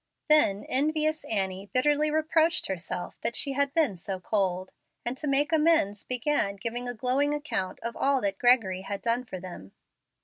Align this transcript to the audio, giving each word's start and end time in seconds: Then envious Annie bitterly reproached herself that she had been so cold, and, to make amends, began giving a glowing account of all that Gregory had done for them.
Then 0.29 0.65
envious 0.67 1.23
Annie 1.25 1.69
bitterly 1.71 2.09
reproached 2.09 2.65
herself 2.65 3.21
that 3.21 3.35
she 3.35 3.51
had 3.51 3.71
been 3.75 3.95
so 3.95 4.19
cold, 4.19 4.73
and, 5.05 5.15
to 5.19 5.27
make 5.27 5.51
amends, 5.53 6.03
began 6.05 6.55
giving 6.55 6.89
a 6.89 6.95
glowing 6.95 7.35
account 7.35 7.79
of 7.81 7.95
all 7.95 8.19
that 8.21 8.39
Gregory 8.39 8.81
had 8.81 9.03
done 9.03 9.25
for 9.25 9.39
them. 9.39 9.73